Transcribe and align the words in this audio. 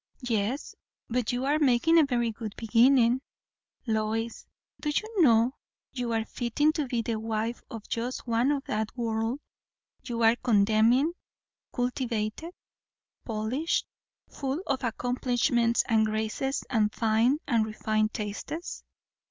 "Yes, 0.27 0.73
but 1.09 1.31
you 1.31 1.45
are 1.45 1.59
making 1.59 1.99
a 1.99 2.03
very 2.07 2.31
good 2.31 2.55
beginning. 2.57 3.21
Lois, 3.85 4.47
do 4.79 4.89
you 4.89 5.21
know, 5.21 5.53
you 5.91 6.11
are 6.11 6.25
fitting 6.25 6.73
to 6.73 6.87
be 6.87 7.03
the 7.03 7.17
wife 7.19 7.61
of 7.69 7.87
just 7.87 8.25
one 8.25 8.51
of 8.51 8.63
that 8.63 8.97
world 8.97 9.39
you 10.03 10.23
are 10.23 10.35
condemning 10.37 11.13
cultivated, 11.71 12.51
polished, 13.25 13.85
full 14.27 14.63
of 14.65 14.83
accomplishments 14.83 15.83
and 15.87 16.07
graces, 16.07 16.63
and 16.71 16.91
fine 16.95 17.37
and 17.47 17.67
refined 17.67 18.11
tastes." 18.11 18.81